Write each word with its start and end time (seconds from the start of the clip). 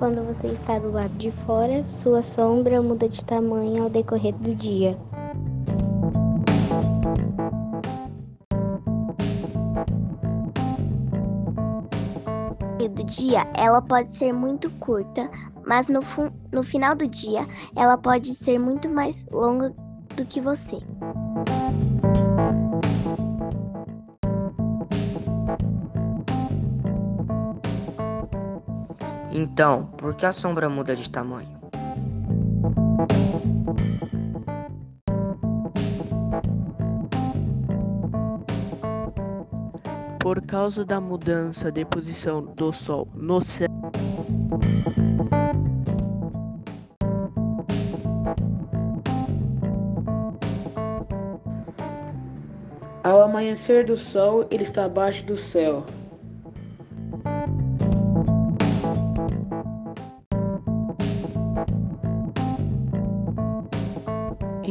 Quando 0.00 0.24
você 0.24 0.46
está 0.46 0.78
do 0.78 0.90
lado 0.90 1.12
de 1.18 1.30
fora, 1.30 1.84
sua 1.84 2.22
sombra 2.22 2.80
muda 2.80 3.06
de 3.06 3.22
tamanho 3.22 3.82
ao 3.82 3.90
decorrer 3.90 4.34
do 4.34 4.54
dia. 4.54 4.96
do 12.88 13.04
dia, 13.04 13.46
ela 13.54 13.82
pode 13.82 14.10
ser 14.10 14.32
muito 14.32 14.70
curta, 14.70 15.30
mas 15.66 15.86
no, 15.86 16.00
no 16.50 16.62
final 16.62 16.94
do 16.94 17.06
dia, 17.06 17.46
ela 17.76 17.96
pode 17.98 18.34
ser 18.34 18.58
muito 18.58 18.88
mais 18.88 19.24
longa 19.30 19.74
do 20.16 20.24
que 20.24 20.40
você. 20.40 20.78
Então, 29.32 29.86
por 29.96 30.16
que 30.16 30.26
a 30.26 30.32
sombra 30.32 30.68
muda 30.68 30.96
de 30.96 31.08
tamanho? 31.08 31.48
Por 40.18 40.42
causa 40.42 40.84
da 40.84 41.00
mudança 41.00 41.70
de 41.70 41.84
posição 41.84 42.44
do 42.44 42.72
Sol 42.72 43.06
no 43.14 43.40
céu. 43.40 43.68
Ao 53.02 53.22
amanhecer 53.22 53.86
do 53.86 53.96
Sol, 53.96 54.46
ele 54.50 54.64
está 54.64 54.84
abaixo 54.84 55.24
do 55.24 55.36
céu. 55.36 55.86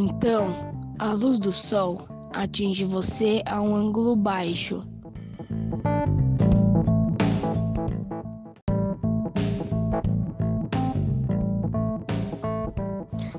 Então, 0.02 0.56
a 0.98 1.12
luz 1.12 1.38
do 1.38 1.52
sol 1.52 2.08
atinge 2.34 2.86
você 2.86 3.44
a 3.46 3.62
um 3.62 3.76
ângulo 3.76 4.16
baixo. 4.16 4.82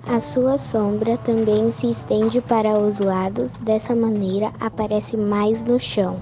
A 0.06 0.20
sua 0.20 0.58
sombra 0.58 1.16
também 1.16 1.72
se 1.72 1.90
estende 1.90 2.42
para 2.42 2.78
os 2.78 2.98
lados, 2.98 3.56
dessa 3.56 3.96
maneira 3.96 4.52
aparece 4.60 5.16
mais 5.16 5.64
no 5.64 5.80
chão. 5.80 6.20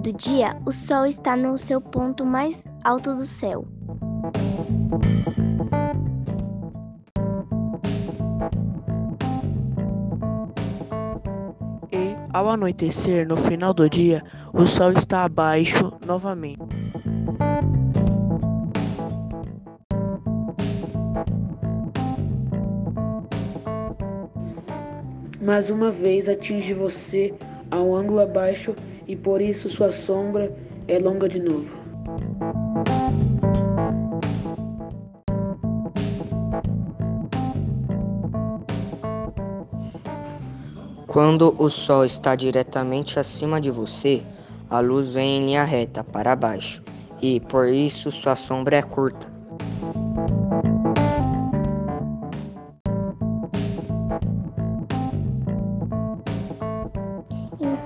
Do 0.00 0.12
dia, 0.14 0.56
o 0.64 0.72
Sol 0.72 1.04
está 1.04 1.36
no 1.36 1.58
seu 1.58 1.78
ponto 1.78 2.24
mais 2.24 2.66
alto 2.84 3.14
do 3.14 3.26
céu. 3.26 3.66
E, 11.92 12.16
ao 12.32 12.48
anoitecer, 12.48 13.28
no 13.28 13.36
final 13.36 13.74
do 13.74 13.90
dia, 13.90 14.22
o 14.54 14.64
Sol 14.64 14.92
está 14.92 15.24
abaixo 15.24 15.92
novamente. 16.06 16.58
Mais 25.42 25.68
uma 25.68 25.90
vez 25.90 26.28
atinge 26.28 26.72
você 26.72 27.34
a 27.70 27.76
um 27.76 27.94
ângulo 27.94 28.20
abaixo 28.20 28.74
e 29.10 29.16
por 29.16 29.42
isso 29.42 29.68
sua 29.68 29.90
sombra 29.90 30.56
é 30.86 30.96
longa 30.96 31.28
de 31.28 31.40
novo. 31.40 31.66
Quando 41.08 41.56
o 41.58 41.68
Sol 41.68 42.04
está 42.04 42.36
diretamente 42.36 43.18
acima 43.18 43.60
de 43.60 43.68
você, 43.68 44.22
a 44.70 44.78
luz 44.78 45.12
vem 45.12 45.38
em 45.38 45.46
linha 45.46 45.64
reta 45.64 46.04
para 46.04 46.36
baixo 46.36 46.80
e 47.20 47.40
por 47.40 47.66
isso 47.66 48.12
sua 48.12 48.36
sombra 48.36 48.76
é 48.76 48.82
curta. 48.82 49.26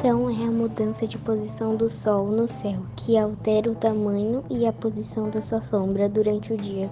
Então 0.04 0.28
é 0.28 0.34
a 0.34 0.50
mudança 0.50 1.08
de 1.08 1.16
posição 1.16 1.76
do 1.76 1.88
Sol 1.88 2.26
no 2.26 2.46
céu 2.46 2.84
que 2.94 3.16
altera 3.16 3.70
o 3.70 3.74
tamanho 3.74 4.44
e 4.50 4.66
a 4.66 4.72
posição 4.74 5.30
da 5.30 5.40
sua 5.40 5.62
sombra 5.62 6.10
durante 6.10 6.52
o 6.52 6.58
dia. 6.58 6.90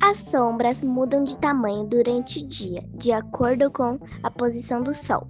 As 0.00 0.16
sombras 0.16 0.82
mudam 0.82 1.22
de 1.22 1.36
tamanho 1.36 1.84
durante 1.84 2.42
o 2.42 2.48
dia, 2.48 2.82
de 2.94 3.12
acordo 3.12 3.70
com 3.70 3.98
a 4.22 4.30
posição 4.30 4.82
do 4.82 4.94
Sol. 4.94 5.28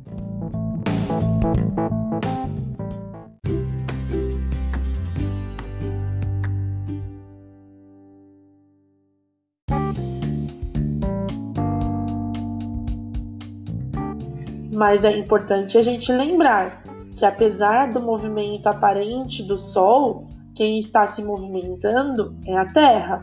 Mas 14.79 15.05
é 15.05 15.19
importante 15.19 15.77
a 15.77 15.83
gente 15.83 16.13
lembrar 16.13 16.85
que, 17.17 17.27
apesar 17.27 17.93
do 17.93 18.01
movimento 18.01 18.69
aparente 18.69 19.43
do 19.43 19.57
Sol, 19.57 20.25
quem 20.55 20.79
está 20.79 21.05
se 21.05 21.21
movimentando 21.21 22.37
é 22.47 22.57
a 22.57 22.65
Terra. 22.65 23.21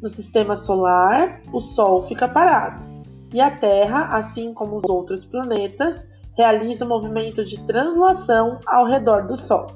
No 0.00 0.08
sistema 0.08 0.56
solar, 0.56 1.42
o 1.52 1.60
Sol 1.60 2.02
fica 2.04 2.26
parado 2.26 2.82
e 3.34 3.38
a 3.38 3.50
Terra, 3.50 4.16
assim 4.16 4.54
como 4.54 4.78
os 4.78 4.84
outros 4.88 5.26
planetas, 5.26 6.08
realiza 6.34 6.86
o 6.86 6.88
movimento 6.88 7.44
de 7.44 7.62
translação 7.66 8.58
ao 8.66 8.86
redor 8.86 9.26
do 9.26 9.36
Sol. 9.36 9.66